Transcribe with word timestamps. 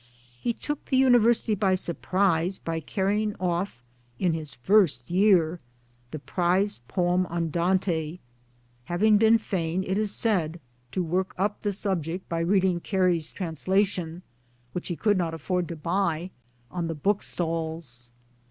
He 0.39 0.51
took 0.51 0.85
the 0.85 0.97
University 0.97 1.53
by 1.53 1.75
surprise 1.75 2.57
by 2.57 2.79
carrying 2.79 3.35
off, 3.35 3.83
in 4.17 4.33
his 4.33 4.55
first 4.55 5.11
year, 5.11 5.59
the 6.09 6.17
prize 6.17 6.79
poem 6.87 7.27
on 7.27 7.51
Dante 7.51 8.17
having 8.85 9.19
been 9.19 9.37
fain, 9.37 9.83
it 9.83 9.99
is 9.99 10.11
said, 10.11 10.59
to 10.91 11.03
work 11.03 11.35
up 11.37 11.61
thte; 11.61 11.65
62 11.65 11.67
MY 11.67 11.67
DAYS 11.67 11.67
AND 11.67 11.83
DREAMS 11.83 11.83
subject 12.07 12.29
by 12.29 12.43
readinig 12.43 12.81
Gary's 12.83 13.31
translation 13.31 14.21
(which 14.71 14.87
he 14.87 14.95
could 14.95 15.19
not 15.19 15.35
afford 15.35 15.67
to 15.67 15.75
buy) 15.75 16.31
on 16.71 16.87
the 16.87 16.95
bookstalls. 16.95 18.09